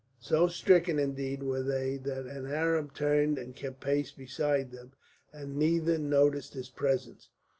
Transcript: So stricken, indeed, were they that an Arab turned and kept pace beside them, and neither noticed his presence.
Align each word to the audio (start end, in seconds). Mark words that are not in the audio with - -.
So 0.19 0.47
stricken, 0.47 0.97
indeed, 0.97 1.43
were 1.43 1.61
they 1.61 1.97
that 1.97 2.25
an 2.25 2.47
Arab 2.47 2.95
turned 2.95 3.37
and 3.37 3.55
kept 3.55 3.81
pace 3.81 4.11
beside 4.11 4.71
them, 4.71 4.93
and 5.31 5.57
neither 5.57 5.99
noticed 5.99 6.55
his 6.55 6.69
presence. 6.69 7.29